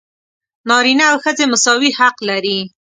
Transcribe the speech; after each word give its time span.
نارینه 0.69 1.03
او 1.11 1.17
ښځې 1.23 1.45
مساوي 1.51 1.89
حق 1.99 2.17
لري. 2.29 2.59